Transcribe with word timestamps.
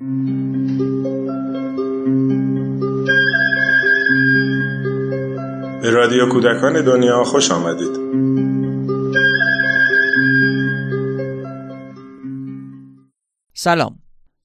به 0.00 0.06
رادیو 5.90 6.28
کودکان 6.32 6.84
دنیا 6.84 7.24
خوش 7.24 7.50
آمدید 7.50 7.96
سلام 13.54 13.98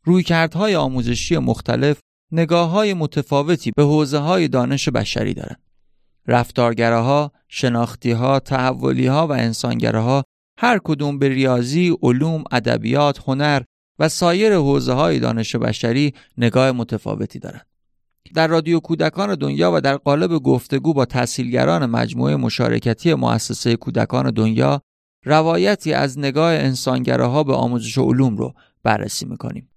رویکردهای 0.03 0.75
آموزشی 0.75 1.37
مختلف 1.37 1.99
نگاه 2.31 2.69
های 2.69 2.93
متفاوتی 2.93 3.71
به 3.75 3.83
حوزه 3.83 4.17
های 4.17 4.47
دانش 4.47 4.89
بشری 4.89 5.33
دارند. 5.33 5.61
رفتارگراها، 6.27 7.31
شناختیها، 7.47 8.39
تحولیها 8.39 9.27
و 9.27 9.31
انسانگراها 9.31 10.23
هر 10.57 10.79
کدوم 10.83 11.19
به 11.19 11.29
ریاضی، 11.29 11.97
علوم، 12.01 12.43
ادبیات، 12.51 13.19
هنر 13.27 13.61
و 13.99 14.09
سایر 14.09 14.55
حوزه 14.55 14.93
های 14.93 15.19
دانش 15.19 15.55
بشری 15.55 16.13
نگاه 16.37 16.71
متفاوتی 16.71 17.39
دارند. 17.39 17.65
در 18.33 18.47
رادیو 18.47 18.79
کودکان 18.79 19.35
دنیا 19.35 19.71
و 19.73 19.81
در 19.81 19.97
قالب 19.97 20.31
گفتگو 20.31 20.93
با 20.93 21.05
تحصیلگران 21.05 21.85
مجموعه 21.85 22.35
مشارکتی 22.35 23.13
مؤسسه 23.13 23.75
کودکان 23.75 24.31
دنیا 24.31 24.81
روایتی 25.25 25.93
از 25.93 26.19
نگاه 26.19 26.53
انسانگراها 26.53 27.43
به 27.43 27.53
آموزش 27.53 27.97
علوم 27.97 28.37
رو 28.37 28.53
بررسی 28.83 29.25
می‌کنیم. 29.25 29.69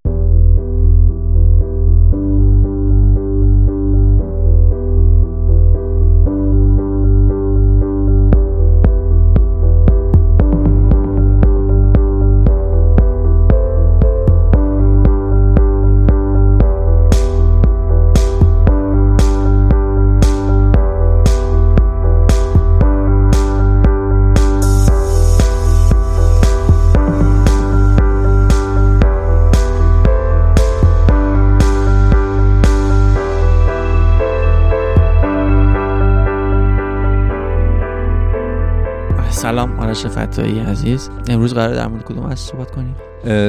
آرش 39.93 40.07
فتایی 40.07 40.59
عزیز. 40.59 41.11
امروز 41.29 41.55
قرار 41.55 41.75
در 41.75 41.87
مورد 41.87 42.05
کدوم 42.05 42.27
از 42.27 42.41
صحبت 42.41 42.71
کنیم؟ 42.71 42.97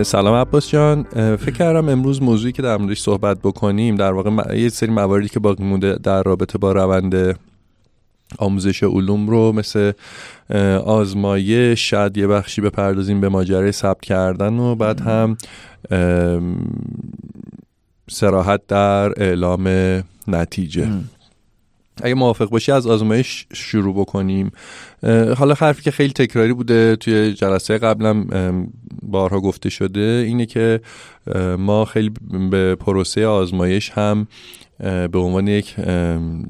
سلام 0.03 0.35
عباس 0.35 0.69
جان. 0.69 1.03
فکر 1.35 1.51
کردم 1.51 1.89
امروز 1.89 2.21
موضوعی 2.21 2.51
که 2.51 2.61
در 2.61 2.77
موردش 2.77 3.01
صحبت 3.01 3.37
بکنیم 3.39 3.95
در 3.95 4.11
واقع 4.11 4.57
یه 4.57 4.69
سری 4.69 4.91
مواردی 4.91 5.29
که 5.29 5.39
باقی 5.39 5.63
مونده 5.63 5.95
در 6.03 6.23
رابطه 6.23 6.57
با 6.57 6.71
روند 6.71 7.39
آموزش 8.37 8.83
علوم 8.83 9.29
رو 9.29 9.51
مثل 9.51 9.91
آزمایش 10.85 11.89
شاید 11.89 12.17
یه 12.17 12.27
بخشی 12.27 12.61
بپردازیم 12.61 13.21
به 13.21 13.29
ماجرای 13.29 13.71
ثبت 13.71 14.01
کردن 14.01 14.53
و 14.53 14.75
بعد 14.75 15.01
هم 15.01 15.37
سراحت 18.09 18.61
در 18.67 19.21
اعلام 19.21 19.67
نتیجه. 20.27 20.87
اگه 22.01 22.13
موافق 22.13 22.49
باشی 22.49 22.71
از 22.71 22.87
آزمایش 22.87 23.45
شروع 23.53 23.95
بکنیم. 23.95 24.51
حالا 25.37 25.53
حرفی 25.53 25.81
که 25.81 25.91
خیلی 25.91 26.13
تکراری 26.13 26.53
بوده 26.53 26.95
توی 26.95 27.33
جلسه 27.33 27.77
قبلم 27.77 28.27
بارها 29.01 29.39
گفته 29.39 29.69
شده 29.69 30.23
اینه 30.27 30.45
که 30.45 30.81
ما 31.57 31.85
خیلی 31.85 32.11
به 32.51 32.75
پروسه 32.75 33.27
آزمایش 33.27 33.89
هم 33.89 34.27
به 34.79 35.19
عنوان 35.19 35.47
یک 35.47 35.75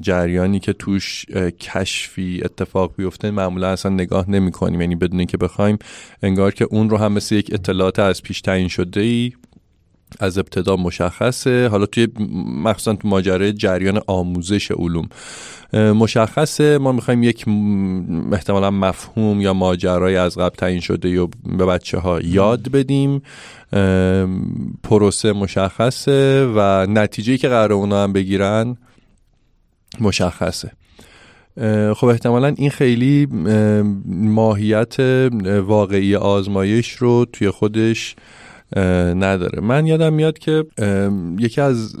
جریانی 0.00 0.60
که 0.60 0.72
توش 0.72 1.24
کشفی 1.60 2.40
اتفاق 2.44 2.92
بیفته 2.96 3.30
معمولا 3.30 3.68
اصلا 3.68 3.92
نگاه 3.92 4.30
نمی 4.30 4.50
کنیم 4.50 4.80
یعنی 4.80 4.94
بدون 4.94 5.18
اینکه 5.18 5.36
بخوایم 5.36 5.78
انگار 6.22 6.54
که 6.54 6.64
اون 6.64 6.90
رو 6.90 6.96
هم 6.96 7.12
مثل 7.12 7.34
یک 7.34 7.50
اطلاعات 7.52 7.98
از 7.98 8.22
پیش 8.22 8.40
تعیین 8.40 8.68
شده 8.68 9.00
ای 9.00 9.32
از 10.20 10.38
ابتدا 10.38 10.76
مشخصه. 10.76 11.68
حالا 11.68 11.86
توی 11.86 12.08
مخصوصا 12.64 12.94
تو 12.94 13.08
ماجرای 13.08 13.52
جریان 13.52 14.00
آموزش 14.06 14.70
علوم. 14.70 15.08
مشخصه. 15.72 16.78
ما 16.78 16.92
می‌خوایم 16.92 17.22
یک 17.22 17.44
احتمالا 18.32 18.70
مفهوم 18.70 19.40
یا 19.40 19.52
ماجرای 19.52 20.16
از 20.16 20.38
قبل 20.38 20.56
تعیین 20.56 20.80
شده 20.80 21.10
یا 21.10 21.28
به 21.58 21.66
بچه 21.66 21.98
ها 21.98 22.20
یاد 22.20 22.68
بدیم. 22.68 23.22
پروسه 24.82 25.32
مشخصه 25.32 26.46
و 26.54 26.86
نتیجه 26.90 27.36
که 27.36 27.48
قرار 27.48 27.72
اونا 27.72 28.02
هم 28.02 28.12
بگیرن 28.12 28.76
مشخصه. 30.00 30.72
خب 31.94 32.04
احتمالا 32.04 32.54
این 32.56 32.70
خیلی 32.70 33.26
ماهیت 34.06 35.00
واقعی 35.66 36.16
آزمایش 36.16 36.92
رو 36.92 37.26
توی 37.32 37.50
خودش 37.50 38.16
نداره. 39.14 39.60
من 39.60 39.86
یادم 39.86 40.12
میاد 40.12 40.38
که 40.38 40.64
یکی 41.38 41.60
از 41.60 41.96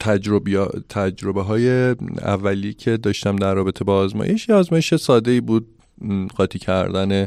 تجربه, 0.00 0.66
تجربه 0.88 1.42
های 1.42 1.94
اولی 2.22 2.74
که 2.74 2.96
داشتم 2.96 3.36
در 3.36 3.54
رابطه 3.54 3.84
با 3.84 3.96
آزمایش 3.96 4.48
یه 4.48 4.54
آزمایش 4.54 4.94
ساده 4.94 5.30
ای 5.30 5.40
بود 5.40 5.66
قاطی 6.36 6.58
کردن 6.58 7.26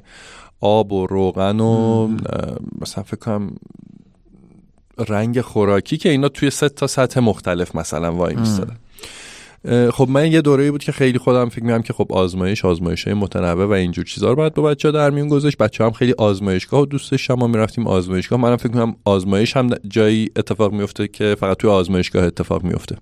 آب 0.60 0.92
و 0.92 1.08
روغن 1.08 1.60
و 1.60 2.08
مثلا 2.82 3.04
فکر 3.04 3.18
کنم 3.18 3.56
رنگ 5.08 5.42
خوراکی 5.42 5.98
که 5.98 6.10
اینا 6.10 6.30
توی 6.30 6.50
سه 6.50 6.70
تا 6.70 6.88
سطح 6.88 7.20
مختلف 7.20 7.76
مثلا 7.76 8.16
وای 8.16 8.36
میستادن 8.36 8.78
خب 9.68 10.08
من 10.10 10.32
یه 10.32 10.42
دوره 10.42 10.72
بود 10.72 10.84
که 10.84 10.92
خیلی 10.92 11.18
خودم 11.18 11.50
فکر 11.50 11.64
می‌کنم 11.64 11.82
که 11.82 11.94
خب 11.94 12.08
آزمایش 12.10 12.66
آزمایش 12.66 13.04
های 13.04 13.14
متنوع 13.14 13.66
و 13.66 13.72
اینجور 13.72 14.06
چیزا 14.06 14.30
رو 14.30 14.36
باید 14.36 14.54
با 14.54 14.64
بچه 14.64 14.92
در 14.92 15.10
میون 15.10 15.28
گذاشت. 15.28 15.58
بچه 15.58 15.84
هم 15.84 15.92
خیلی 15.92 16.14
آزمایشگاه 16.18 16.82
و 16.82 16.86
دوست 16.86 17.12
داشتم 17.12 17.34
ما 17.34 17.48
می‌رفتیم 17.48 17.88
آزمایشگاه. 17.88 18.40
منم 18.40 18.56
فکر 18.58 18.68
می‌کنم 18.68 18.96
آزمایش 19.06 19.58
هم 19.58 19.70
جایی 19.88 20.30
اتفاق 20.36 20.74
میفته 20.74 21.08
که 21.08 21.36
فقط 21.40 21.58
توی 21.58 21.70
آزمایشگاه 21.70 22.26
اتفاق 22.26 22.64
میفته 22.64 22.96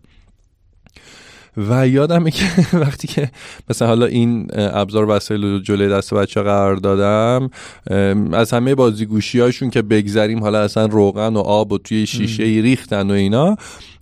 و 1.69 1.87
یادمه 1.87 2.31
که 2.31 2.45
وقتی 2.83 3.07
که 3.07 3.31
مثلا 3.69 3.87
حالا 3.87 4.05
این 4.05 4.47
ابزار 4.53 5.09
وسایل 5.09 5.61
جلوی 5.61 5.89
دست 5.89 6.13
بچه 6.13 6.41
قرار 6.41 6.75
دادم 6.75 7.49
از 8.33 8.51
همه 8.53 8.75
بازیگوشی 8.75 9.39
هاشون 9.39 9.69
که 9.69 9.81
بگذریم 9.81 10.39
حالا 10.39 10.61
اصلا 10.61 10.85
روغن 10.85 11.35
و 11.35 11.39
آب 11.39 11.71
و 11.71 11.77
توی 11.77 12.07
شیشه 12.07 12.43
ای 12.43 12.61
ریختن 12.61 13.11
و 13.11 13.13
اینا 13.13 13.55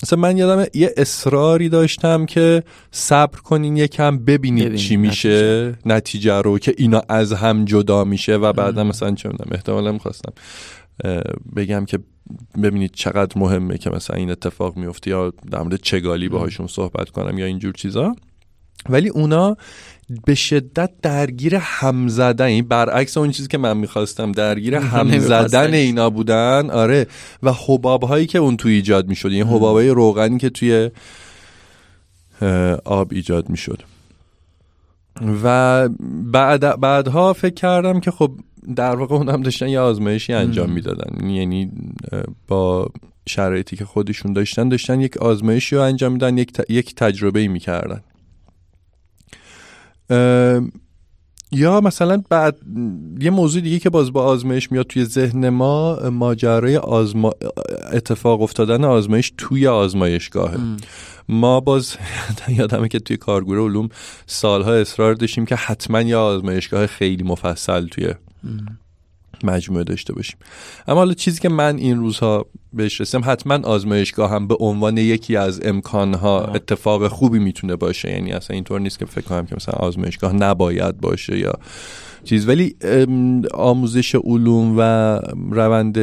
مثلا 0.03 0.19
من 0.19 0.37
یادم 0.37 0.65
یه 0.73 0.93
اصراری 0.97 1.69
داشتم 1.69 2.25
که 2.25 2.63
صبر 2.91 3.39
کنین 3.39 3.77
یکم 3.77 4.17
ببینید 4.17 4.63
ببینید 4.63 4.79
چی 4.79 4.97
میشه 4.97 5.29
نتیجه. 5.29 5.77
نتیجه 5.85 6.41
رو 6.41 6.59
که 6.59 6.73
اینا 6.77 7.01
از 7.09 7.33
هم 7.33 7.65
جدا 7.65 8.03
میشه 8.03 8.35
و 8.35 8.53
بعدا 8.53 8.83
مثلا 8.83 9.11
چه 9.11 9.29
می‌دونم 9.29 9.51
احتمالا 9.51 9.91
می‌خواستم 9.91 10.33
بگم 11.55 11.85
که 11.85 11.99
ببینید 12.63 12.91
چقدر 12.91 13.39
مهمه 13.39 13.77
که 13.77 13.89
مثلا 13.89 14.15
این 14.15 14.31
اتفاق 14.31 14.77
میفته 14.77 15.09
یا 15.09 15.33
در 15.51 15.61
مورد 15.61 15.81
چگالی 15.81 16.29
باهاشون 16.29 16.67
صحبت 16.67 17.09
کنم 17.09 17.37
یا 17.37 17.45
اینجور 17.45 17.73
چیزا. 17.73 18.15
ولی 18.89 19.09
اونا 19.09 19.57
به 20.25 20.35
شدت 20.35 20.91
درگیر 21.01 21.55
هم 21.55 22.07
زدن 22.07 22.45
این 22.45 22.67
برعکس 22.67 23.17
اون 23.17 23.31
چیزی 23.31 23.47
که 23.47 23.57
من 23.57 23.77
می‌خواستم 23.77 24.31
درگیر 24.31 24.75
هم 24.75 25.19
زدن 25.19 25.73
اینا 25.73 26.09
بودن 26.09 26.69
آره. 26.69 27.07
و 27.43 27.53
حباب 27.67 28.03
هایی 28.03 28.25
که 28.25 28.39
اون 28.39 28.57
توی 28.57 28.73
ایجاد 28.73 29.07
می‌شد 29.07 29.27
این 29.27 29.43
حباب 29.43 29.75
های 29.75 29.89
روغنی 29.89 30.37
که 30.37 30.49
توی 30.49 30.89
آب 32.85 33.07
ایجاد 33.11 33.49
می‌شد. 33.49 33.81
و 35.43 35.89
بعد 36.23 36.79
بعدها 36.79 37.33
فکر 37.33 37.53
کردم 37.53 37.99
که 37.99 38.11
خب 38.11 38.31
در 38.75 38.95
واقع 38.95 39.15
اونم 39.15 39.41
داشتن 39.41 39.67
یه 39.67 39.79
آزمایشی 39.79 40.33
انجام 40.33 40.71
می‌دادن. 40.71 41.29
یعنی 41.29 41.71
با 42.47 42.89
شرایطی 43.27 43.75
که 43.75 43.85
خودشون 43.85 44.33
داشتن 44.33 44.69
داشتن 44.69 45.01
یک 45.01 45.17
آزمایشی 45.17 45.75
رو 45.75 45.81
انجام 45.81 46.11
میدن 46.11 46.37
یک, 46.37 46.51
یک 46.69 46.95
تجربه 46.95 47.47
می‌کردن. 47.47 48.01
یا 51.51 51.81
مثلا 51.81 52.23
بعد 52.29 52.57
یه 53.19 53.29
موضوع 53.29 53.61
دیگه 53.61 53.79
که 53.79 53.89
باز 53.89 54.13
با 54.13 54.23
آزمایش 54.23 54.71
میاد 54.71 54.85
توی 54.87 55.05
ذهن 55.05 55.49
ما 55.49 56.09
ماجرای 56.09 56.77
آزما... 56.77 57.31
اتفاق 57.91 58.41
افتادن 58.41 58.83
آزمایش 58.83 59.33
توی 59.37 59.67
آزمایشگاهه. 59.67 60.57
ما 61.29 61.59
باز 61.59 61.95
یادمه 62.57 62.87
که 62.87 62.99
توی 62.99 63.17
کارگروه 63.17 63.69
علوم 63.69 63.89
سالها 64.25 64.73
اصرار 64.73 65.13
داشتیم 65.13 65.45
که 65.45 65.55
حتما 65.55 66.01
یه 66.01 66.15
آزمایشگاه 66.15 66.87
خیلی 66.87 67.23
مفصل 67.23 67.87
توی 67.87 68.13
مجموعه 69.43 69.83
داشته 69.83 70.13
باشیم. 70.13 70.37
اما 70.87 70.99
حالا 70.99 71.13
چیزی 71.13 71.39
که 71.39 71.49
من 71.49 71.77
این 71.77 71.97
روزها 71.97 72.45
بهش 72.73 73.01
رسیدم 73.01 73.23
حتما 73.25 73.59
آزمایشگاه 73.63 74.31
هم 74.31 74.47
به 74.47 74.55
عنوان 74.59 74.97
یکی 74.97 75.35
از 75.35 75.59
امکانها 75.63 76.45
اتفاق 76.45 77.07
خوبی 77.07 77.39
می‌تونه 77.39 77.75
باشه. 77.75 78.11
یعنی 78.11 78.31
اصلا 78.31 78.53
اینطور 78.53 78.79
نیست 78.79 78.99
که 78.99 79.05
فکر 79.05 79.25
کنم 79.25 79.45
که 79.45 79.55
مثلا 79.55 79.75
آزمایشگاه 79.75 80.33
نباید 80.33 80.97
باشه 80.97 81.39
یا 81.39 81.53
چیز. 82.23 82.47
ولی 82.47 82.75
آموزش 83.53 84.15
علوم 84.15 84.75
و 84.77 84.81
روند 85.51 85.97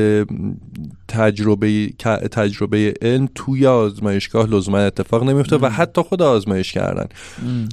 تجربه 1.08 1.88
تجربه 2.30 2.94
علم 3.02 3.28
توی 3.34 3.66
آزمایشگاه 3.66 4.46
لزوما 4.46 4.78
اتفاق 4.78 5.24
نمیفته 5.24 5.56
و 5.56 5.66
حتی 5.66 6.02
خود 6.02 6.22
آزمایش 6.22 6.72
کردن. 6.72 7.06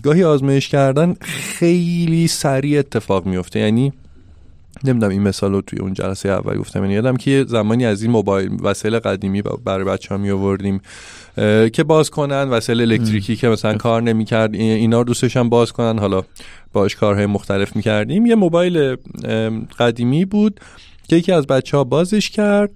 گاهی 0.03 0.23
آزمایش 0.23 0.69
کردن 0.69 1.15
خیلی 1.21 2.27
سریع 2.27 2.79
اتفاق 2.79 3.25
میفته 3.25 3.59
یعنی 3.59 3.93
نمی‌دونم 4.83 5.11
این 5.11 5.21
مثال 5.21 5.51
رو 5.51 5.61
توی 5.61 5.79
اون 5.79 5.93
جلسه 5.93 6.29
اول 6.29 6.57
گفتم. 6.57 6.81
یعنی 6.81 6.93
یادم 6.93 7.17
که 7.17 7.45
زمانی 7.47 7.85
از 7.85 8.01
این 8.01 8.11
موبایل 8.11 8.57
وسایل 8.61 8.99
قدیمی 8.99 9.41
برای 9.41 9.85
بچه 9.85 10.09
ها 10.09 10.17
می 10.17 10.31
آوردیم 10.31 10.81
که 11.73 11.83
باز 11.87 12.09
کنن 12.09 12.49
وسایل 12.49 12.81
الکتریکی 12.81 13.35
که 13.35 13.47
مثلا 13.47 13.77
کار 13.77 14.01
نمی‌کرد 14.01 14.53
اینا 14.53 14.97
رو 14.97 15.03
دوستش 15.03 15.37
هم 15.37 15.49
باز 15.49 15.71
کنن. 15.71 15.99
حالا 15.99 16.23
باش 16.73 16.95
کارهای 16.95 17.25
مختلف 17.25 17.75
می‌کردیم. 17.75 18.25
یه 18.25 18.35
موبایل 18.35 18.95
قدیمی 19.79 20.25
بود 20.25 20.59
که 21.07 21.15
یکی 21.15 21.31
از 21.31 21.47
بچه 21.47 21.77
ها 21.77 21.83
بازش 21.83 22.29
کرد 22.29 22.71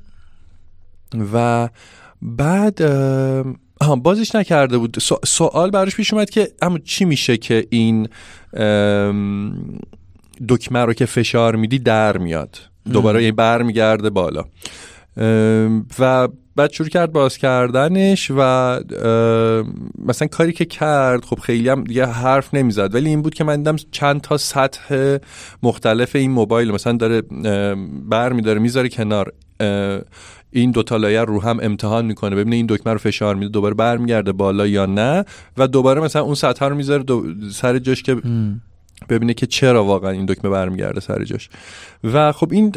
و 1.33 1.69
بعد 2.21 2.81
بازش 4.03 4.35
نکرده 4.35 4.77
بود. 4.77 4.97
سوال 5.25 5.71
براش 5.71 5.95
پیش 5.95 6.13
اومد 6.13 6.29
که 6.29 6.47
اما 6.61 6.77
چی 6.77 7.05
میشه 7.05 7.37
که 7.37 7.67
این 7.69 8.07
دکمه 10.49 10.79
رو 10.79 10.93
که 10.93 11.05
فشار 11.05 11.55
میدی 11.55 11.79
در 11.79 12.17
میاد. 12.17 12.57
دوباره 12.91 13.23
یه 13.23 13.31
بر 13.31 13.61
میگرده 13.61 14.09
بالا 14.09 14.43
و 15.99 16.27
بعد 16.55 16.71
شروع 16.71 16.89
کرد 16.89 17.11
باز 17.11 17.37
کردنش 17.37 18.31
و 18.37 18.79
مثلا 20.05 20.27
کاری 20.27 20.53
که 20.53 20.65
کرد 20.65 21.25
خب 21.25 21.39
خیلی 21.39 21.69
هم 21.69 21.83
دیگه 21.83 22.05
حرف 22.05 22.53
نمی‌زد. 22.53 22.95
ولی 22.95 23.09
این 23.09 23.21
بود 23.21 23.33
که 23.33 23.43
من 23.43 23.57
دیدم 23.57 23.75
چند 23.91 24.21
تا 24.21 24.37
سطح 24.37 25.17
مختلف 25.63 26.15
این 26.15 26.31
موبایل 26.31 26.71
مثلا 26.71 26.93
داره 26.93 27.21
بر 28.09 28.33
میداره 28.33 28.59
می‌ذاره 28.59 28.89
کنار. 28.89 29.33
این 30.51 30.71
دو 30.71 30.83
تا 30.83 30.97
لایه 30.97 31.21
رو 31.21 31.41
هم 31.41 31.59
امتحان 31.61 32.05
می‌کنه 32.05 32.35
ببینه 32.35 32.55
این 32.55 32.65
دکمه 32.69 32.93
رو 32.93 32.99
فشار 32.99 33.35
میده 33.35 33.51
دوباره 33.51 33.73
برمیگرده 33.73 34.31
بالا 34.31 34.67
یا 34.67 34.85
نه. 34.85 35.25
و 35.57 35.67
دوباره 35.67 36.01
مثلا 36.01 36.21
اون 36.21 36.35
سطح 36.35 36.65
رو 36.65 36.75
می‌ذاره 36.75 37.03
سر 37.51 37.79
جاش 37.79 38.03
که 38.03 38.21
ببینه 39.09 39.33
که 39.33 39.45
چرا 39.45 39.83
واقعا 39.83 40.11
این 40.11 40.25
دکمه 40.25 40.51
برمیگرده 40.51 40.99
سر 40.99 41.23
جاش. 41.23 41.49
و 42.03 42.31
خب 42.31 42.51
این 42.51 42.71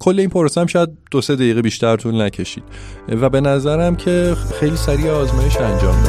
کل 0.00 0.20
این 0.20 0.28
پروسه 0.28 0.60
هم 0.60 0.66
شاید 0.66 0.88
دو 1.10 1.20
سه 1.20 1.34
دقیقه 1.34 1.62
بیشتر 1.62 1.96
طول 1.96 2.22
نکشید. 2.22 2.64
و 3.08 3.28
به 3.28 3.40
نظرم 3.40 3.96
که 3.96 4.36
خیلی 4.60 4.76
سریع 4.76 5.10
آزمایش 5.10 5.56
انجام 5.56 6.04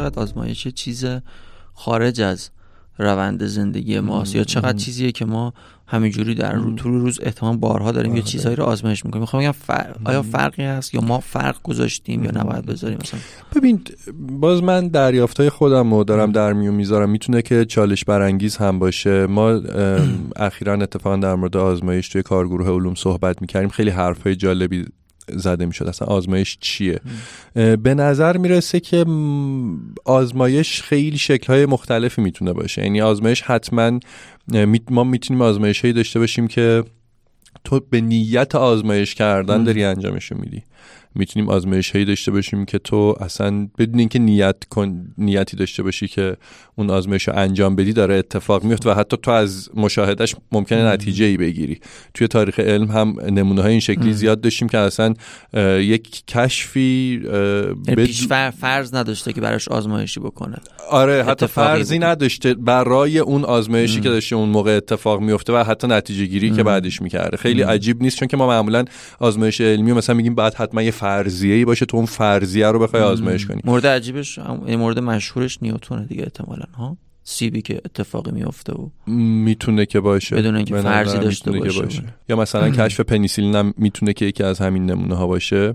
داد 0.00 0.18
آزمایش 0.18 0.68
چیز 0.68 1.06
خارج 1.74 2.20
از 2.20 2.50
روند 2.98 3.46
زندگی 3.46 4.00
ماست؟ 4.00 4.34
یا 4.34 4.44
چقدر 4.44 4.78
چیزیه 4.78 5.12
که 5.12 5.24
ما 5.24 5.52
همینجوری 5.86 6.34
در 6.34 6.52
رو 6.52 6.74
طول 6.74 6.92
روز 6.92 7.18
احتمال 7.22 7.56
بارها 7.56 7.92
داریم 7.92 8.12
یه 8.12 8.20
آره. 8.20 8.30
چیزهایی 8.30 8.56
رو 8.56 8.64
آزمایش 8.64 9.04
می‌کنیم. 9.04 9.20
می‌خوام 9.20 9.42
بگم 9.42 9.54
آیا 10.04 10.22
فرقی 10.22 10.62
هست 10.62 10.94
یا 10.94 11.00
ما 11.00 11.20
فرق 11.20 11.62
گذاشتیم 11.62 12.24
یا 12.24 12.30
نباید 12.34 12.66
بذاریم 12.66 12.98
مثلا؟ 13.02 13.20
ببین 13.54 13.80
باز 14.18 14.62
من 14.62 14.88
دریافتای 14.88 15.50
خودم 15.50 15.94
رو 15.94 16.04
دارم 16.04 16.32
در 16.32 16.52
میون 16.52 16.74
می‌ذارم. 16.74 17.10
می‌تونه 17.10 17.42
که 17.42 17.64
چالش 17.64 18.04
برانگیز 18.04 18.56
هم 18.56 18.78
باشه. 18.78 19.26
ما 19.26 19.60
اخیرا 20.36 20.74
اتفاقا 20.74 21.16
در 21.16 21.34
مورد 21.34 21.56
آزمایش 21.56 22.08
توی 22.08 22.22
کارگروه 22.22 22.70
علوم 22.70 22.94
صحبت 22.94 23.40
می‌کردیم. 23.40 23.68
خیلی 23.68 23.90
حرفهای 23.90 24.36
جالبی 24.36 24.84
زده 25.36 25.66
می‌شد. 25.66 25.86
اصلا 25.86 26.08
آزمایش 26.08 26.58
چیه؟ 26.60 27.00
به 27.54 27.94
نظر 27.94 28.36
می‌رسه 28.36 28.80
که 28.80 29.04
آزمایش 30.04 30.82
خیلی 30.82 31.18
شکلهای 31.18 31.66
مختلفی 31.66 32.22
می‌تونه 32.22 32.52
باشه. 32.52 32.82
یعنی 32.82 33.00
آزمایش 33.00 33.42
حتما 33.42 34.00
ما 34.90 35.04
می‌تونیم 35.04 35.42
آزمایش 35.42 35.80
هایی 35.80 35.94
داشته 35.94 36.18
باشیم 36.18 36.48
که 36.48 36.84
تو 37.64 37.80
به 37.90 38.00
نیت 38.00 38.54
آزمایش 38.54 39.14
کردن 39.14 39.64
داری 39.64 39.84
انجامشو 39.84 40.34
میدی. 40.34 40.62
می‌تونیم 41.14 41.48
آزمایش 41.48 41.90
هایی 41.90 42.04
داشته 42.04 42.30
باشیم 42.30 42.64
که 42.64 42.78
تو 42.78 43.16
اصلا 43.20 43.68
بدون 43.78 43.98
اینکه 43.98 44.18
نیت 44.18 44.56
کن 44.70 45.06
نیتی 45.18 45.56
داشته 45.56 45.82
باشی 45.82 46.08
که 46.08 46.36
اون 46.76 46.90
آزمایش 46.90 47.28
رو 47.28 47.34
انجام 47.36 47.76
بدی 47.76 47.92
داره 47.92 48.14
اتفاق 48.14 48.64
میفته 48.64 48.90
و 48.90 48.94
حتی 48.94 49.16
تو 49.22 49.30
از 49.30 49.70
مشاهدش 49.74 50.36
ممکنه 50.52 50.84
نتیجه 50.84 51.24
ای 51.24 51.36
بگیری. 51.36 51.80
توی 52.14 52.28
تاریخ 52.28 52.60
علم 52.60 52.90
هم 52.90 53.16
نمونه 53.30 53.62
های 53.62 53.70
این 53.70 53.80
شکلی 53.80 54.12
زیاد 54.12 54.40
داشتیم 54.40 54.68
که 54.68 54.78
اصلا 54.78 55.14
یک 55.78 56.26
کشفی 56.26 57.20
یعنی 57.88 58.06
پیش 58.06 58.26
فرض 58.60 58.94
نداشته 58.94 59.32
که 59.32 59.40
براش 59.40 59.68
آزمایشی 59.68 60.20
بکنه. 60.20 60.56
آره 60.90 61.24
حتی 61.24 61.46
فرضی 61.46 61.98
نداشته. 61.98 62.54
برای 62.54 63.18
اون 63.18 63.44
آزمایشی 63.44 64.00
که 64.00 64.08
داشته 64.08 64.36
اون 64.36 64.48
موقع 64.48 64.76
اتفاق 64.76 65.20
میفته 65.20 65.52
و 65.52 65.56
حتی 65.56 65.86
نتیجه 65.86 66.26
گیری 66.26 66.50
که 66.50 66.62
بعدش 66.62 67.02
می‌کرده. 67.02 67.36
خیلی 67.36 67.62
عجیب 67.62 68.02
نیست 68.02 68.16
چون 68.16 68.28
که 68.28 68.36
ما 68.36 68.46
معمولا 68.46 68.84
آزمایش 69.18 69.60
علمی 69.60 69.92
مثلا 69.92 70.14
میگیم 70.14 70.34
بعد 70.34 70.54
حتما 70.54 70.82
یه 70.82 70.90
فرضیه 71.00 71.54
ای 71.54 71.64
باشه 71.64 71.86
تو 71.86 71.96
اون 71.96 72.06
فرضیه 72.06 72.66
رو 72.66 72.78
بخوای 72.78 73.02
آزمایش 73.02 73.46
کنی. 73.46 73.60
مورد 73.64 73.86
عجیبش 73.86 74.38
این 74.38 74.78
مورد 74.78 74.98
مشهورش 74.98 75.58
نیوتونه 75.62 76.04
دیگه 76.04 76.22
احتمالاً 76.22 76.66
ها؟ 76.74 76.96
سیبی 77.24 77.62
که 77.62 77.80
اتفاقی 77.84 78.30
میفته 78.30 78.72
و 78.72 78.88
می‌تونه 79.10 79.86
که 79.86 80.00
باشه. 80.00 80.36
بدون 80.36 80.56
اینکه 80.56 80.76
فرضی 80.76 81.18
داشته 81.18 81.52
باشه. 81.52 81.82
باشه. 81.82 82.02
یا 82.28 82.36
مثلا 82.36 82.70
کشف 82.70 83.00
پنیسیلین 83.10 83.54
هم 83.54 83.74
می‌تونه 83.76 84.12
که 84.12 84.24
یکی 84.24 84.42
از 84.42 84.58
همین 84.58 84.90
نمونه 84.90 85.14
ها 85.14 85.26
باشه 85.26 85.74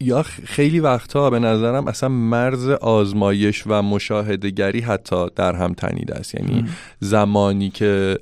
یا 0.00 0.22
خیلی 0.44 0.80
وقتها 0.80 1.30
به 1.30 1.38
نظرم 1.38 1.88
اصلا 1.88 2.08
مرز 2.08 2.68
آزمایش 2.68 3.64
و 3.66 3.82
مشاهدهگری 3.82 4.80
حتی 4.80 5.26
در 5.36 5.54
هم 5.54 5.72
تنیده 5.72 6.14
است. 6.14 6.34
یعنی 6.34 6.64
زمانی 7.00 7.70
که 7.70 8.18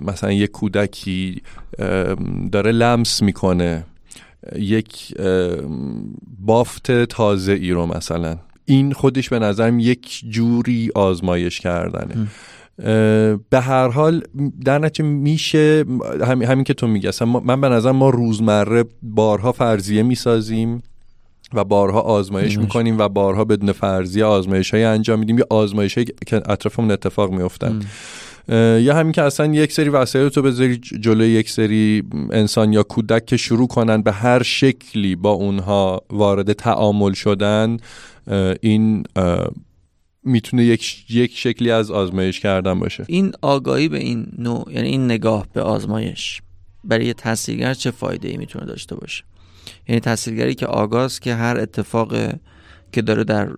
مثلا 0.00 0.32
یک 0.32 0.50
کودکی 0.50 1.42
داره 2.52 2.72
لمس 2.72 3.22
می‌کنه. 3.22 3.84
یک 4.56 5.14
بافت 6.38 7.04
تازه 7.04 7.52
ای 7.52 7.70
رو 7.70 7.86
مثلا. 7.86 8.36
این 8.64 8.92
خودش 8.92 9.28
به 9.28 9.38
نظرم 9.38 9.78
یک 9.78 10.22
جوری 10.30 10.90
آزمایش 10.94 11.60
کردنه. 11.60 12.28
به 13.50 13.60
هر 13.60 13.88
حال 13.88 14.22
در 14.64 14.78
نتیجه 14.78 15.08
میشه 15.08 15.84
همین 16.24 16.64
که 16.64 16.74
تو 16.74 16.86
میگی. 16.86 17.10
من 17.44 17.60
به 17.60 17.68
نظر 17.68 17.92
ما 17.92 18.10
روزمره 18.10 18.84
بارها 19.02 19.52
فرضیه 19.52 20.02
می‌سازیم 20.02 20.82
و 21.54 21.64
بارها 21.64 22.00
آزمایش 22.00 22.58
می‌کنیم 22.58 22.98
و 22.98 23.08
بارها 23.08 23.44
بدون 23.44 23.72
فرضیه 23.72 24.24
آزمایش 24.24 24.74
های 24.74 24.84
انجام 24.84 25.18
میدیم. 25.18 25.38
یا 25.38 25.46
آزمایش 25.50 25.94
که 26.26 26.36
اطرافمون 26.36 26.90
اتفاق 26.90 27.32
میفتن 27.32 27.80
یا 28.48 28.94
همین 28.94 29.12
که 29.12 29.22
اصلا 29.22 29.46
یک 29.46 29.72
سری 29.72 29.88
وسایل 29.88 30.28
تو 30.28 30.42
بذاری 30.42 30.76
جلوی 30.76 31.28
یک 31.28 31.50
سری 31.50 32.02
انسان 32.32 32.72
یا 32.72 32.82
کودک 32.82 33.26
که 33.26 33.36
شروع 33.36 33.68
کنن 33.68 34.02
به 34.02 34.12
هر 34.12 34.42
شکلی 34.42 35.16
با 35.16 35.30
اونها 35.30 36.02
وارد 36.10 36.52
تعامل 36.52 37.12
شدن 37.12 37.76
این 38.60 39.04
می‌تونه 40.22 40.64
یک 40.64 41.10
یک 41.10 41.32
شکلی 41.34 41.70
از 41.70 41.90
آزمایش 41.90 42.40
کردن 42.40 42.78
باشه. 42.78 43.04
این 43.08 43.32
آگاهی 43.42 43.88
به 43.88 43.98
این 43.98 44.26
نوع 44.38 44.72
یعنی 44.72 44.88
این 44.88 45.04
نگاه 45.04 45.46
به 45.52 45.62
آزمایش 45.62 46.42
برای 46.84 47.14
تحصیلگر 47.14 47.74
چه 47.74 47.90
فایده 47.90 48.28
ای 48.28 48.36
می‌تونه 48.36 48.66
داشته 48.66 48.94
باشه؟ 48.94 49.24
یعنی 49.88 50.00
تحصیلگری 50.00 50.54
که 50.54 50.66
آگاست 50.66 51.22
که 51.22 51.34
هر 51.34 51.56
اتفاق 51.60 52.14
که 52.92 53.02
داره 53.02 53.24
در 53.24 53.48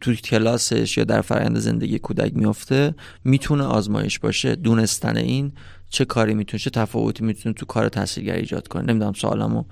تو, 0.00 0.14
کلاسش 0.14 0.98
یا 0.98 1.04
در 1.04 1.20
فرآیند 1.20 1.58
زندگی 1.58 1.98
کودک 1.98 2.36
میفته 2.36 2.94
می‌تونه 3.24 3.64
آزمایش 3.64 4.18
باشه 4.18 4.54
دونستن 4.56 5.16
این 5.16 5.52
چه 5.90 6.04
کاری 6.04 6.34
می‌تونه 6.34 6.58
چه 6.58 6.70
تفاوتی 6.70 7.24
می‌تونه 7.24 7.54
تو 7.54 7.66
کار 7.66 7.88
تحصیلگری 7.88 8.40
ایجاد 8.40 8.68
کنه. 8.68 8.82
نمی‌دونم 8.82 9.12
سوالمو 9.12 9.64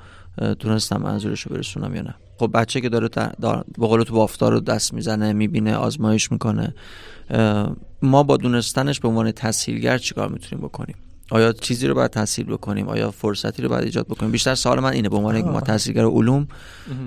تونستم 0.59 1.03
منظورشو 1.03 1.51
برسونم 1.51 1.95
یا 1.95 2.03
نه. 2.03 2.15
خب 2.39 2.51
بچه 2.55 2.81
که 2.81 2.89
داره 2.89 3.09
به 3.79 3.87
قول 3.87 4.03
تو 4.03 4.15
بافتار 4.15 4.53
رو 4.53 4.61
دست 4.61 4.95
می‌زنه 4.95 5.33
می‌بینه 5.33 5.75
آزمایش 5.75 6.33
می‌کنه 6.33 6.75
ما 8.03 8.23
با 8.23 8.37
دونستنش 8.37 9.01
به 9.01 9.09
عنوان 9.09 9.33
تسهیلگر 9.33 9.99
چیکار 9.99 10.29
می‌تونیم 10.29 10.65
بکنیم؟ 10.65 10.97
آیا 11.35 11.53
چیزی 11.53 11.87
رو 11.87 11.95
باید 11.95 12.11
تحصیل 12.11 12.47
بکنیم؟ 12.47 12.89
آیا 12.89 13.11
فرصتی 13.11 13.63
رو 13.63 13.69
باید 13.69 13.85
ایجاد 13.85 14.07
بکنیم؟ 14.07 14.33
بیشتر 14.33 14.55
سوال 14.55 14.81
من 14.81 14.93
اینه 14.93 15.09
به 15.09 15.17
عنوان 15.17 15.37
یک 15.37 15.45
ما 15.45 15.61
تحصیلگر 15.61 16.05
علوم 16.05 16.47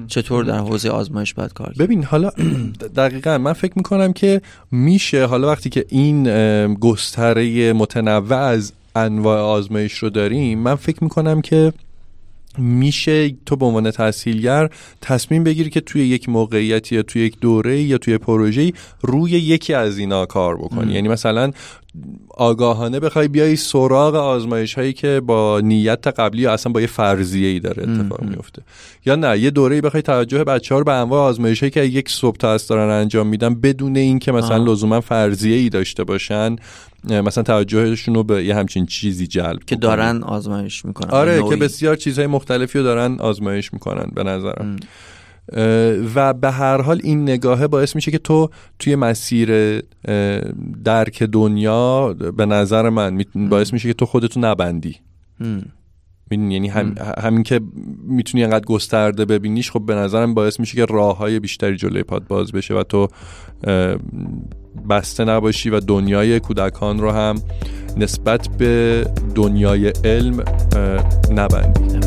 چطور 0.08 0.44
در 0.44 0.58
حوزه 0.58 0.90
آزمایش 0.90 1.34
باید 1.34 1.54
کار 1.54 1.68
کرد 1.68 1.78
ببین 1.78 2.04
حالا 2.04 2.30
دقیقا 2.96 3.38
من 3.38 3.54
فکر 3.54 3.74
می‌کنم 3.76 4.14
که 4.14 4.42
میشه 4.72 5.26
حالا 5.26 5.48
وقتی 5.48 5.70
که 5.70 5.86
این 5.90 6.24
گستره 6.74 7.74
متنوع 7.74 8.38
از 8.38 8.74
انواع 8.96 9.40
آزمایش 9.40 9.94
رو 9.94 10.10
داریم 10.10 10.60
من 10.60 10.76
فکر 10.76 11.04
می‌کنم 11.04 11.42
که 11.42 11.74
میشه 12.58 13.30
تو 13.46 13.56
به 13.56 13.66
عنوان 13.66 13.92
تحصیلگر 13.92 14.70
تصمیم 15.02 15.44
بگیری 15.44 15.70
که 15.70 15.82
توی 15.82 16.08
یک 16.08 16.30
موقعیتی 16.30 16.96
یا 16.96 17.04
توی 17.04 17.26
یک 17.26 17.40
دوره 17.40 17.82
یا 17.82 17.98
توی 17.98 18.18
پروژه 18.18 18.74
روی 19.02 19.32
یکی 19.32 19.74
از 19.74 19.98
اینا 19.98 20.26
کار 20.26 20.58
بکنی. 20.58 20.94
یعنی 20.94 21.08
مثلا 21.08 21.52
آگاهانه 22.30 23.00
بخوای 23.00 23.28
بیای 23.28 23.56
سراغ 23.56 24.16
آزمایش 24.16 24.74
هایی 24.74 24.94
که 24.94 25.22
با 25.26 25.62
نیت 25.64 26.08
قبلی 26.08 26.42
یا 26.42 26.54
اصلا 26.54 26.72
با 26.72 26.82
یه 26.82 26.88
فرضیه 26.88 27.48
ای 27.48 27.60
داره 27.60 27.84
اتفاق 27.84 28.22
میفته. 28.22 28.62
یا 29.06 29.16
نه 29.16 29.40
یه 29.40 29.50
دوره 29.50 29.82
بخوای 29.82 30.02
توجه 30.02 30.44
بچه 30.44 30.76
ها 30.76 30.80
رو 30.80 30.86
به 30.86 30.94
انواع 30.94 31.22
آزمایش 31.22 31.60
هایی 31.60 31.72
که 31.72 31.84
یک 31.84 32.10
صبح 32.10 32.38
تا 32.38 32.58
دارن 32.58 32.90
انجام 32.90 33.28
میدن 33.28 33.56
بدون 33.56 33.96
اینکه 33.96 34.32
مثلا 34.32 34.58
لزوما 34.58 35.02
فرضیه 35.02 35.56
ای 35.56 35.70
داشته 35.70 36.04
باشن 36.04 36.56
مثلا 37.10 37.44
توجهشون 37.44 38.16
رو 38.16 38.24
به 38.24 38.46
یه 38.46 38.56
همچین 38.56 38.86
چیزی 38.86 39.28
جلب 39.28 39.64
که 39.64 39.76
دارن 39.76 40.24
آزمایش 40.24 40.86
می‌کنن. 40.86 41.10
آره 41.10 41.44
که 41.50 41.56
بسیار 41.56 41.96
چیزهای 41.96 42.28
مختلفی 42.28 42.78
رو 42.78 42.84
دارن 42.84 43.20
آزمایش 43.20 43.74
می‌کنن 43.74 44.12
به 44.16 44.24
نظرم. 44.24 44.76
و 46.16 46.34
به 46.34 46.52
هر 46.52 46.82
حال 46.82 47.00
این 47.04 47.22
نگاهه 47.22 47.68
باعث 47.68 47.96
میشه 47.96 48.12
که 48.12 48.18
تو 48.18 48.50
توی 48.80 48.96
مسیر 48.96 49.80
درک 50.84 51.24
دنیا 51.24 52.14
به 52.14 52.46
نظر 52.46 52.90
من 52.90 53.24
باعث 53.36 53.74
میشه 53.74 53.88
که 53.88 53.94
تو 53.94 54.06
خودتو 54.06 54.40
نبندی. 54.40 54.96
یعنی 56.32 56.68
هم، 56.68 56.96
همین 57.22 57.44
که 57.44 57.62
می‌تونی 58.08 58.44
انقدر 58.44 58.66
گسترده 58.66 59.26
ببینیش 59.26 59.72
خب 59.72 59.86
به 59.86 59.96
نظرم 59.96 60.34
باعث 60.34 60.60
میشه 60.60 60.76
که 60.76 60.86
راه 60.86 61.18
های 61.18 61.40
بیشتری 61.40 61.78
جلوی 61.78 62.04
پاد 62.04 62.28
باز 62.28 62.52
بشه 62.52 62.74
و 62.74 62.84
تو 62.84 63.08
بسته 64.90 65.26
نباشی 65.26 65.70
و 65.70 65.80
دنیای 65.80 66.40
کودکان 66.40 67.00
رو 67.00 67.12
هم 67.12 67.36
نسبت 67.98 68.50
به 68.58 69.06
دنیای 69.36 69.88
علم 70.06 70.44
نبندی. 71.32 72.07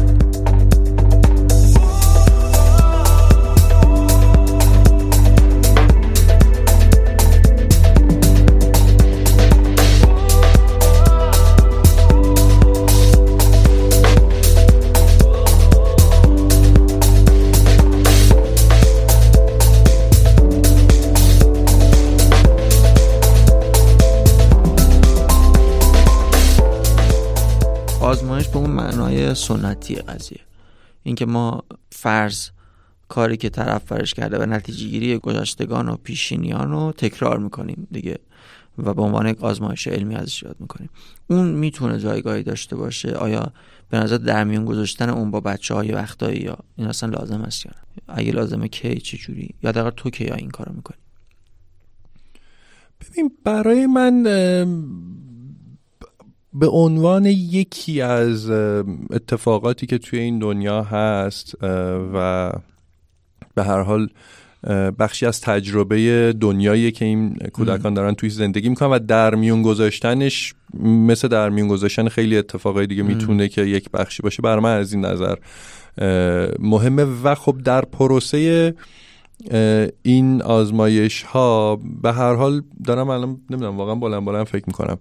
سنتی 29.35 29.95
قضیه. 29.95 30.41
اینکه 31.03 31.27
ما 31.27 31.65
فرض 31.91 32.49
کاری 33.09 33.37
که 33.37 33.49
طرف 33.49 33.85
فرش 33.85 34.15
کرده 34.15 34.39
و 34.39 34.47
نتیجه 34.47 34.89
گیری 34.89 35.19
گذشتگان 35.19 35.89
و 35.89 35.97
پیشینیان 35.97 36.71
رو 36.71 36.93
تکرار 36.93 37.39
می‌کنیم 37.39 37.89
دیگه 37.91 38.19
و 38.79 38.95
به 38.95 39.03
عنوان 39.03 39.27
یک 39.27 39.45
آزمایش 39.45 39.89
علمی 39.89 40.15
ازش 40.15 40.43
یاد 40.43 40.57
می‌کنیم. 40.61 40.91
اون 41.27 41.49
می‌تونه 41.49 41.99
جایگاهی 41.99 42.43
داشته 42.43 42.77
باشه. 42.77 43.13
آیا 43.13 43.53
به 43.91 43.99
نظر 43.99 44.17
در 44.17 44.45
میون 44.45 44.65
گذاشتن 44.65 45.11
اون 45.11 45.31
با 45.31 45.41
بچه 45.41 45.75
های 45.75 45.93
وقتایی 45.93 46.41
یا 46.41 46.59
این 46.77 46.87
اصلا 46.87 47.09
لازم 47.09 47.43
است 47.43 47.67
یا 47.67 47.73
اگه 48.09 48.33
لازمه 48.33 48.69
کی 48.69 49.01
چه 49.01 49.17
جوری؟ 49.17 49.55
یا 49.63 49.73
دقیقا 49.73 49.91
تو 49.91 50.11
که 50.11 50.25
یا 50.25 50.35
این 50.35 50.51
کارو 50.51 50.73
می‌کنی؟ 50.73 50.99
ببین 53.01 53.31
برای 53.45 53.87
من 53.87 54.23
به 56.53 56.69
عنوان 56.69 57.27
یکی 57.27 58.01
از 58.01 58.51
اتفاقاتی 59.11 59.87
که 59.87 59.99
توی 59.99 60.19
این 60.19 60.39
دنیا 60.39 60.83
هست 60.83 61.55
و 62.15 62.53
به 63.55 63.65
هر 63.65 63.83
حال 63.83 64.09
بخشی 64.99 65.27
از 65.27 65.41
تجربه 65.41 66.33
دنیایی 66.41 66.93
که 66.93 67.05
این 67.05 67.35
کودکان 67.53 67.95
دارن 67.95 68.15
توی 68.15 68.31
زندگی 68.31 68.69
می‌کنن 68.69 68.89
و 68.91 68.99
در 68.99 69.35
میون 69.35 69.63
گذاشتنش 69.63 70.55
مثل 70.85 71.29
در 71.29 71.51
میون 71.51 71.69
گذاشتن 71.69 72.09
خیلی 72.09 72.37
اتفاقای 72.37 72.87
دیگه 72.87 73.03
می‌تونه 73.03 73.49
که 73.49 73.63
یک 73.63 73.91
بخشی 73.91 74.23
باشه. 74.23 74.43
بر 74.43 74.59
من 74.59 74.77
از 74.77 74.93
این 74.93 75.05
نظر 75.05 75.35
مهمه 76.59 77.07
و 77.25 77.35
خب 77.35 77.59
در 77.65 77.81
پروسه 77.81 78.75
این 80.03 80.43
آزمایش 80.43 81.23
ها 81.23 81.81
به 82.03 82.13
هر 82.13 82.35
حال 82.35 82.63
دارم 82.85 83.09
الان 83.09 83.41
نمی‌دونم 83.51 83.77
واقعا 83.77 83.95
بلند 83.95 84.25
بلند 84.25 84.47
فکر 84.47 84.65
می‌کنم. 84.67 84.99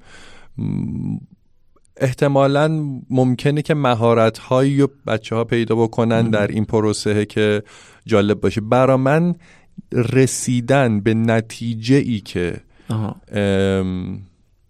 احتمالا 1.99 2.83
ممکنه 3.09 3.61
که 3.61 3.73
مهارت 3.73 4.37
هایی 4.37 4.81
رو 4.81 4.89
بچه 5.07 5.35
ها 5.35 5.43
پیدا 5.43 5.75
بکنن 5.75 6.29
در 6.29 6.47
این 6.47 6.65
پروسه 6.65 7.25
که 7.25 7.63
جالب 8.05 8.39
باشه. 8.41 8.61
برا 8.61 8.97
من 8.97 9.35
رسیدن 9.91 10.99
به 10.99 11.13
نتیجه 11.13 11.95
ای 11.95 12.19
که 12.19 12.61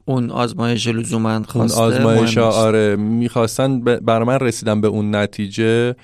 اون 0.05 0.31
آزمایش 0.31 0.87
لزوما 0.87 1.43
خواسته 1.43 1.81
اون 1.81 1.93
آزمایش 1.93 2.37
آره 2.37 2.95
می‌خواستن 2.95 3.79
برا 3.81 4.25
من 4.25 4.39
رسیدن 4.39 4.81
به 4.81 4.87
اون 4.87 5.15
نتیجه 5.15 5.95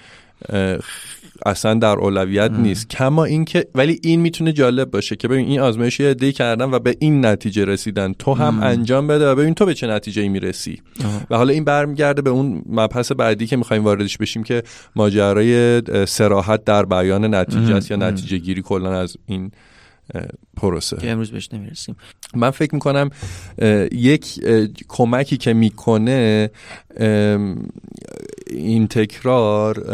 اصلا 1.45 1.73
در 1.73 1.95
اولویت 1.95 2.51
نیست. 2.51 2.89
کما 2.89 3.25
اینکه 3.25 3.67
ولی 3.75 3.99
این 4.03 4.21
می‌تونه 4.21 4.53
جالب 4.53 4.91
باشه 4.91 5.15
که 5.15 5.27
ببین 5.27 5.47
این 5.47 5.59
آزمایش 5.59 5.99
یه 5.99 6.09
عده‌ای 6.09 6.31
کردن 6.31 6.65
و 6.65 6.79
به 6.79 6.95
این 6.99 7.25
نتیجه 7.25 7.65
رسیدن. 7.65 8.13
تو 8.13 8.33
هم 8.33 8.63
انجام 8.63 9.07
بده 9.07 9.31
و 9.31 9.35
ببین 9.35 9.53
تو 9.53 9.65
به 9.65 9.73
چه 9.73 9.87
نتیجه 9.87 10.21
ای 10.21 10.29
می‌رسی 10.29 10.81
و 11.29 11.37
حالا 11.37 11.53
این 11.53 11.63
برمیگرده 11.63 12.21
به 12.21 12.29
اون 12.29 12.63
مبحث 12.69 13.11
بعدی 13.11 13.47
که 13.47 13.57
می‌خوایم 13.57 13.83
واردش 13.83 14.17
بشیم 14.17 14.43
که 14.43 14.63
ماجرای 14.95 15.81
سراحت 16.07 16.63
در 16.63 16.85
بیان 16.85 17.35
نتیجه 17.35 17.75
است 17.75 17.91
یا 17.91 17.97
نتیجه 17.97 18.37
گیری 18.37 18.61
کلا 18.61 18.99
از 18.99 19.17
این 19.25 19.51
پروسه. 20.57 20.97
که 20.97 21.11
امروز 21.11 21.31
بهش 21.31 21.49
نمی‌رسیم. 21.53 21.95
من 22.35 22.49
فکر 22.49 22.75
می‌کنم 22.75 23.09
یک 23.91 24.39
کمکی 24.87 25.37
که 25.37 25.53
می‌کنه 25.53 26.49
این 28.47 28.87
تکرار 28.87 29.85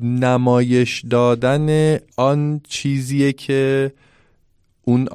نمایش 0.00 1.04
دادن 1.10 1.98
آن 2.16 2.60
چیزیه 2.68 3.32
که 3.32 3.92
اون, 4.84 5.08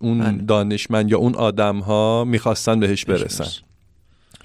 اون 0.00 0.18
بله. 0.18 0.42
دانشمند 0.42 1.10
یا 1.10 1.18
اون 1.18 1.34
آدم 1.34 1.78
ها 1.78 2.24
می‌خواستن 2.24 2.80
بهش 2.80 3.04
برسن 3.04 3.46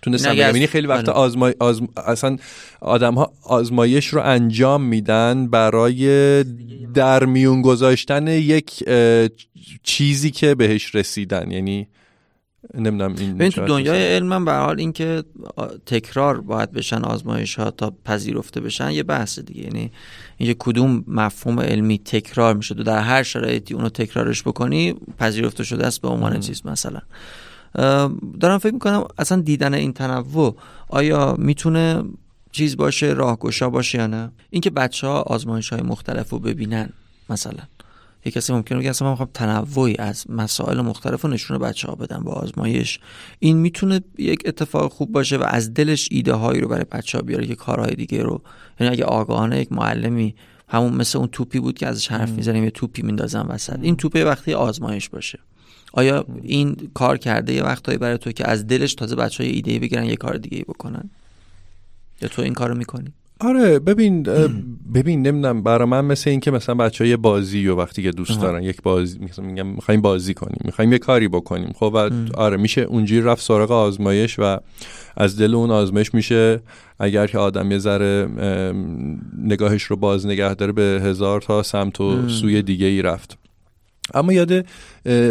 تونستم 0.01 0.31
بگم 0.31 0.65
خیلی 0.65 0.87
وقت 0.87 1.05
بله. 1.05 1.13
آزمای 1.13 1.53
آزم... 1.59 1.87
اصلا 2.07 2.37
آدم 2.81 3.13
ها 3.13 3.33
آزمایش 3.43 4.07
رو 4.07 4.21
انجام 4.21 4.83
میدن 4.83 5.47
برای 5.47 6.43
در 6.93 7.25
میون 7.25 7.61
گذاشتن 7.61 8.27
یک 8.27 8.83
چیزی 9.83 10.31
که 10.31 10.55
بهش 10.55 10.95
رسیدن 10.95 11.51
یعنی 11.51 11.87
نمی‌دونم 12.73 13.15
این 13.17 13.35
ببین 13.35 13.49
تو 13.51 13.65
دنیای 13.65 14.15
علم 14.15 14.45
به 14.45 14.53
حال 14.53 14.79
اینکه 14.79 15.23
تکرار 15.85 16.41
باید 16.41 16.71
بشن 16.71 17.03
آزمایش 17.03 17.55
ها 17.55 17.71
تا 17.71 17.93
پذیرفته 18.05 18.61
بشن 18.61 18.91
یه 18.91 19.03
بحث 19.03 19.39
دیگه. 19.39 19.61
یعنی 19.61 19.91
اینکه 20.37 20.55
کدوم 20.59 21.03
مفهوم 21.07 21.59
علمی 21.59 21.97
تکرار 21.97 22.53
میشه 22.53 22.75
و 22.75 22.83
در 22.83 22.99
هر 23.01 23.23
شرایطی 23.23 23.73
اونو 23.73 23.89
تکرارش 23.89 24.43
بکنی 24.43 24.95
پذیرفته 25.17 25.63
شده 25.63 25.87
است 25.87 26.01
به 26.01 26.07
عنوان 26.07 26.39
چیز 26.39 26.65
مثلا. 26.65 27.01
دارم 28.39 28.57
فکر 28.57 28.73
می‌کنم 28.73 29.03
اصلا 29.17 29.41
دیدن 29.41 29.73
این 29.73 29.93
تنوع 29.93 30.55
آیا 30.87 31.35
می‌تونه 31.37 32.03
چیز 32.51 32.77
باشه 32.77 33.05
راهگشا 33.07 33.69
باشه 33.69 33.97
یا 33.97 34.07
نه؟ 34.07 34.31
اینکه 34.49 34.69
بچه 34.69 35.07
ها 35.07 35.21
آزمایش 35.21 35.69
های 35.69 35.81
مختلف 35.81 36.29
رو 36.29 36.39
ببینن 36.39 36.89
مثلا. 37.29 37.63
یه 38.25 38.31
کسی 38.31 38.53
ممکنه 38.53 38.79
بگه 38.79 38.89
اصلا 38.89 39.05
من 39.07 39.11
می‌خوام 39.11 39.29
تنوعی 39.33 39.95
از 39.99 40.25
مسائل 40.29 40.81
مختلف 40.81 41.21
رو 41.21 41.29
نشون 41.29 41.57
بچه 41.57 41.87
ها 41.87 41.95
بدم 41.95 42.23
با 42.23 42.31
آزمایش. 42.31 42.99
این 43.39 43.57
می‌تونه 43.57 44.01
یک 44.17 44.41
اتفاق 44.45 44.91
خوب 44.91 45.11
باشه 45.11 45.37
و 45.37 45.43
از 45.47 45.73
دلش 45.73 46.07
ایده 46.11 46.33
هایی 46.33 46.61
رو 46.61 46.67
برای 46.67 46.85
بچه 46.91 47.17
ها 47.17 47.21
بیاره 47.21 47.47
که 47.47 47.55
کارهای 47.55 47.95
دیگه 47.95 48.23
رو. 48.23 48.41
یعنی 48.79 48.93
اگه 48.93 49.03
آگاهانه 49.05 49.59
یک 49.59 49.71
معلمی 49.71 50.35
همون 50.67 50.93
مثل 50.93 51.17
اون 51.17 51.27
توپی 51.27 51.59
بود 51.59 51.77
که 51.77 51.87
ازش 51.87 52.07
حرف 52.07 52.29
می‌زنیم 52.29 52.63
یه 52.63 52.69
توپی 52.69 53.01
میندازم 53.01 53.45
وسط. 53.49 53.79
این 53.81 53.95
توپه 53.95 54.25
وقتی 54.25 54.53
آزمایش 54.53 55.09
باشه. 55.09 55.39
آیا 55.93 56.25
این 56.43 56.89
کار 56.93 57.17
کرده 57.17 57.53
یه 57.53 57.63
وقتایی 57.63 57.97
برای 57.97 58.17
تو 58.17 58.31
که 58.31 58.49
از 58.49 58.67
دلش 58.67 58.95
تازه 58.95 59.15
بچه 59.15 59.43
های 59.43 59.53
ایده 59.53 59.79
بگیرن 59.79 60.05
یه 60.05 60.15
کار 60.15 60.37
دیگه 60.37 60.63
بکنن؟ 60.63 61.09
یا 62.21 62.27
تو 62.29 62.41
این 62.41 62.53
کارو 62.53 62.75
می‌کنی؟ 62.75 63.13
آره 63.43 63.79
ببین 63.79 64.23
ببین 64.93 65.27
نمی‌دونم 65.27 65.63
برای 65.63 65.87
من 65.87 66.05
مثل 66.05 66.29
این 66.29 66.39
که 66.39 66.51
مثلا 66.51 66.75
بچه 66.75 67.03
های 67.03 67.17
بازی 67.17 67.67
و 67.67 67.75
وقتی 67.75 68.03
که 68.03 68.11
دوست 68.11 68.41
دارن 68.41 68.63
یک 68.63 68.81
بازی 68.81 69.19
میگم 69.41 69.67
می‌خوایم 69.67 70.01
بازی 70.01 70.33
کنیم 70.33 70.59
می‌خوایم 70.65 70.91
یه 70.91 70.97
کاری 70.97 71.27
بکنیم 71.27 71.71
خب 71.75 71.91
و 71.93 72.09
آره 72.37 72.57
میشه 72.57 72.81
اونجوری 72.81 73.21
رفت 73.21 73.43
سراغ 73.43 73.71
آزمایش 73.71 74.39
و 74.39 74.57
از 75.17 75.37
دل 75.37 75.55
اون 75.55 75.71
آزمایش 75.71 76.13
میشه. 76.13 76.61
اگر 76.99 77.27
که 77.27 77.37
آدم 77.37 77.71
یه 77.71 77.77
ذره 77.77 78.27
نگاهش 79.37 79.83
رو 79.83 79.95
باز 79.95 80.25
نگه 80.25 80.53
داره 80.53 80.71
به 80.71 81.01
هزار 81.03 81.41
تا 81.41 81.63
سمت 81.63 82.01
و 82.01 82.29
سوی 82.29 82.61
دیگه 82.61 82.85
ای 82.85 83.01
رفت. 83.01 83.40
اما 84.13 84.33
یاد 84.33 84.65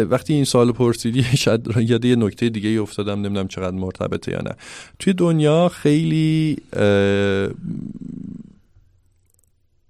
وقتی 0.09 0.33
این 0.33 0.45
سال 0.45 0.71
پرسیدی 0.71 1.23
شاید 1.43 1.67
یاد 1.77 2.05
یه 2.05 2.15
نکته 2.15 2.49
دیگه 2.49 2.69
ای 2.69 2.77
افتادم 2.77 3.19
نمی‌دونم 3.19 3.47
چقدر 3.47 3.75
مرتبطه 3.75 4.31
یا 4.31 4.41
نه. 4.41 4.55
توی 4.99 5.13
دنیا 5.13 5.69
خیلی 5.69 6.57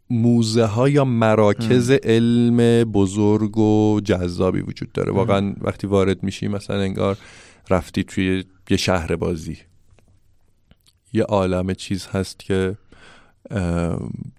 موزه 0.09 0.65
ها 0.65 0.89
یا 0.89 1.05
مراکز 1.05 1.91
علم 1.91 2.83
بزرگ 2.83 3.57
و 3.57 4.01
جذابی 4.03 4.61
وجود 4.61 4.91
داره. 4.91 5.11
واقعا 5.11 5.53
وقتی 5.61 5.87
وارد 5.87 6.23
میشی 6.23 6.47
مثلا 6.47 6.81
انگار 6.81 7.17
رفتی 7.69 8.03
توی 8.03 8.43
یه 8.69 8.77
شهر 8.77 9.15
بازی. 9.15 9.57
یه 11.13 11.23
عالم 11.23 11.73
چیز 11.73 12.07
هست 12.07 12.39
که 12.39 12.75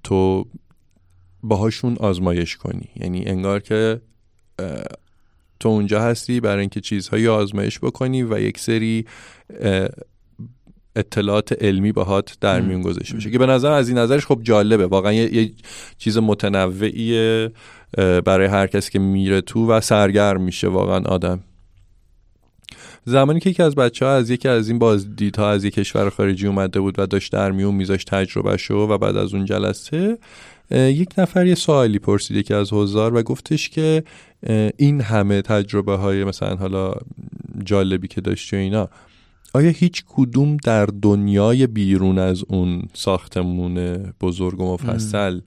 تو 0.04 0.46
باهاشون 1.42 1.96
آزمایش 2.00 2.56
کنی. 2.56 2.88
یعنی 2.96 3.24
انگار 3.26 3.60
که 3.60 4.00
تو 5.60 5.68
اونجا 5.68 6.02
هستی 6.02 6.40
برای 6.40 6.60
اینکه 6.60 6.80
چیزهایی 6.80 7.28
آزمایش 7.28 7.78
بکنی 7.78 8.22
و 8.22 8.38
یک 8.38 8.58
سری 8.58 9.06
اطلاعات 10.96 11.62
علمی 11.62 11.92
باهات 11.92 12.36
در 12.40 12.60
میون 12.60 12.82
گذاشته 12.82 13.16
بشه 13.16 13.30
که 13.30 13.38
به 13.38 13.46
نظر 13.46 13.72
از 13.72 13.88
این 13.88 13.98
نظرش 13.98 14.26
خب 14.26 14.40
جالبه. 14.42 14.86
واقعا 14.86 15.12
یه, 15.12 15.52
چیز 15.98 16.18
متنوعیه 16.18 17.50
برای 18.24 18.46
هر 18.46 18.66
کسی 18.66 18.90
که 18.90 18.98
میره 18.98 19.40
تو 19.40 19.70
و 19.70 19.80
سرگرم 19.80 20.42
میشه 20.42 20.68
واقعا 20.68 21.00
آدم. 21.04 21.40
زمانی 23.04 23.40
که 23.40 23.50
یکی 23.50 23.62
از 23.62 23.74
بچه 23.74 24.06
ها 24.06 24.12
از 24.12 24.30
یکی 24.30 24.48
از 24.48 24.68
این 24.68 24.78
بازدیدها 24.78 25.50
از 25.50 25.64
یک 25.64 25.74
کشور 25.74 26.10
خارجی 26.10 26.46
اومده 26.46 26.80
بود 26.80 26.98
و 26.98 27.06
داشت 27.06 27.32
در 27.32 27.50
میون 27.50 27.74
میذاشت 27.74 28.10
تجربه 28.10 28.56
شو 28.56 28.74
و 28.74 28.98
بعد 28.98 29.16
از 29.16 29.34
اون 29.34 29.44
جلسه 29.44 30.18
یک 30.70 31.08
نفر 31.18 31.46
یه 31.46 31.54
سوالی 31.54 31.98
پرسید 31.98 32.46
که 32.46 32.54
از 32.54 32.72
حضار 32.72 33.14
و 33.14 33.22
گفتش 33.22 33.68
که 33.68 34.04
این 34.76 35.00
همه 35.00 35.42
تجربه 35.42 35.96
های 35.96 36.24
مثلا 36.24 36.56
حالا 36.56 36.94
جالبی 37.64 38.08
که 38.08 38.20
داشتی 38.20 38.56
و 38.56 38.58
اینا 38.58 38.88
آیا 39.54 39.70
هیچ 39.70 40.04
کدوم 40.08 40.56
در 40.56 40.86
دنیای 40.86 41.66
بیرون 41.66 42.18
از 42.18 42.44
اون 42.48 42.82
ساختمون 42.94 43.96
بزرگ 44.20 44.60
و 44.60 44.74
مفصل 44.74 45.40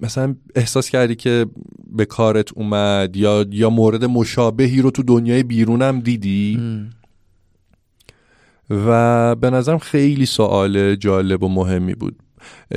مثلا 0.00 0.36
احساس 0.54 0.90
کردی 0.90 1.14
که 1.14 1.46
به 1.86 2.04
کارت 2.04 2.52
اومد 2.52 3.16
یا 3.16 3.46
یا 3.50 3.70
مورد 3.70 4.04
مشابهی 4.04 4.82
رو 4.82 4.90
تو 4.90 5.02
دنیای 5.02 5.42
بیرونم 5.42 6.00
دیدی؟ 6.00 6.60
و 8.70 9.34
به 9.34 9.50
نظرم 9.50 9.78
خیلی 9.78 10.26
سوال 10.26 10.94
جالب 10.94 11.42
و 11.42 11.48
مهمی 11.48 11.94
بود. 11.94 12.16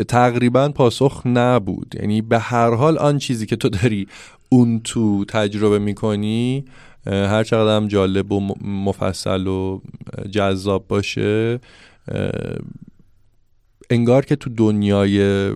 تقریبا 0.07 0.69
پاسخ 0.69 1.21
نبود. 1.25 1.95
یعنی 1.99 2.21
به 2.21 2.39
هر 2.39 2.73
حال 2.73 2.97
آن 2.97 3.17
چیزی 3.17 3.45
که 3.45 3.55
تو 3.55 3.69
داری 3.69 4.07
اون 4.49 4.81
تو 4.83 5.25
تجربه 5.25 5.79
می‌کنی 5.79 6.65
هر 7.05 7.43
چقدر 7.43 7.75
هم 7.75 7.87
جالب 7.87 8.31
و 8.31 8.55
مفصل 8.61 9.47
و 9.47 9.81
جذاب 10.31 10.87
باشه 10.87 11.59
انگار 13.89 14.25
که 14.25 14.35
تو 14.35 14.49
دنیای 14.49 15.49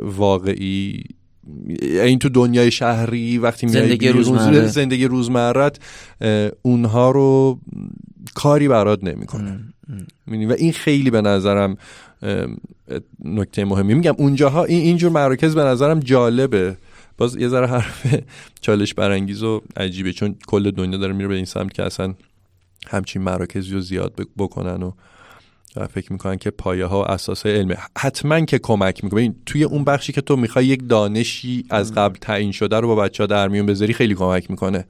واقعی 0.00 1.04
این 1.82 2.18
تو 2.18 2.28
دنیای 2.28 2.70
شهری 2.70 3.38
وقتی 3.38 3.68
زندگی 3.68 4.08
روزمره. 4.08 4.66
زندگی 4.66 5.04
روزمرت 5.04 5.78
اونها 6.62 7.10
رو 7.10 7.58
کاری 8.34 8.68
برات 8.68 9.04
نمی‌کنه. 9.04 9.60
و 10.26 10.52
این 10.52 10.72
خیلی 10.72 11.10
به 11.10 11.20
نظرم 11.20 11.76
نکته 13.24 13.64
مهمی. 13.64 13.94
میگم 13.94 14.14
اونجاها 14.18 14.64
این 14.64 14.80
اینجور 14.80 15.10
مراکز 15.10 15.54
به 15.54 15.62
نظرم 15.62 16.00
جالبه. 16.00 16.76
باز 17.18 17.36
یه 17.36 17.48
ذره 17.48 17.66
حرف 17.66 18.20
چالش 18.60 18.94
برانگیز 18.94 19.42
و 19.42 19.62
عجیبه 19.76 20.12
چون 20.12 20.36
کل 20.46 20.70
دنیا 20.70 20.98
داره 20.98 21.12
میره 21.12 21.28
به 21.28 21.34
این 21.34 21.44
سمت 21.44 21.74
که 21.74 21.82
اصلا 21.82 22.14
همچین 22.86 23.22
مراکزی 23.22 23.72
رو 23.72 23.80
زیاد 23.80 24.12
بکنن 24.38 24.82
و 24.82 24.92
فکر 25.86 26.12
می‌کنن 26.12 26.36
که 26.36 26.50
پایه 26.50 26.86
ها 26.86 27.02
و 27.02 27.10
اساس 27.10 27.46
علمه 27.46 27.76
حتما 27.98 28.40
که 28.40 28.58
کمک 28.58 29.04
می‌کنه. 29.04 29.34
توی 29.46 29.64
اون 29.64 29.84
بخشی 29.84 30.12
که 30.12 30.20
تو 30.20 30.36
می‌خوای 30.36 30.66
یک 30.66 30.88
دانشی 30.88 31.64
از 31.70 31.94
قبل 31.94 32.18
تعیین 32.20 32.52
شده 32.52 32.80
رو 32.80 32.88
با 32.88 32.94
بچه 32.94 33.22
ها 33.22 33.26
در 33.26 33.48
میون 33.48 33.66
بذاری 33.66 33.92
خیلی 33.92 34.14
کمک 34.14 34.50
می‌کنه. 34.50 34.84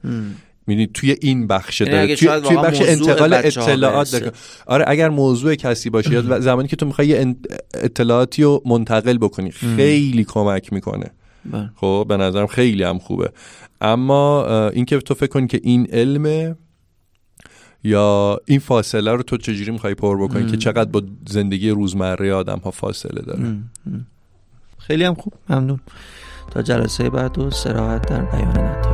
می‌دونی 0.67 0.87
توی 0.93 1.15
این 1.21 1.47
بخش 1.47 1.81
یعنی 1.81 1.93
داره 1.93 2.15
توی, 2.15 2.41
توی 2.41 2.57
بخش 2.57 2.81
انتقال 2.81 3.33
اطلاعات 3.33 4.11
داره. 4.11 4.31
آره 4.65 4.85
اگر 4.87 5.09
موضوع 5.09 5.55
کسی 5.55 5.89
باشه 5.89 6.11
یا 6.11 6.39
زمانی 6.39 6.67
که 6.67 6.75
تو 6.75 6.85
می‌خوای 6.85 7.35
اطلاعاتی 7.73 8.43
رو 8.43 8.61
منتقل 8.65 9.17
بکنی 9.17 9.51
خیلی 9.51 10.23
کمک 10.23 10.73
می‌کنه. 10.73 11.11
بله. 11.45 11.69
خب 11.75 12.05
به 12.09 12.17
نظرم 12.17 12.47
خیلی 12.47 12.83
هم 12.83 12.99
خوبه. 12.99 13.31
اما 13.81 14.47
اینکه 14.69 14.97
تو 14.99 15.13
فکر 15.13 15.29
کنی 15.29 15.47
که 15.47 15.59
این 15.63 15.87
علمه 15.91 16.55
یا 17.83 18.39
این 18.45 18.59
فاصله 18.59 19.11
رو 19.11 19.23
تو 19.23 19.37
چجوری 19.37 19.71
می‌خوای 19.71 19.93
پر 19.93 20.23
بکنی 20.23 20.51
که 20.51 20.57
چقدر 20.57 20.89
با 20.91 21.01
زندگی 21.29 21.69
روزمره 21.69 22.33
آدم 22.33 22.61
ها 22.63 22.71
فاصله 22.71 23.21
داره. 23.21 23.55
خیلی 24.77 25.03
هم 25.03 25.13
خوب. 25.13 25.33
ممنون. 25.49 25.79
تا 26.51 26.61
جلسه 26.61 27.09
بعد 27.09 27.37
و 27.37 27.51
سراحت 27.51 28.09
در 28.09 28.21
بیان 28.21 28.49
نتایج 28.49 28.92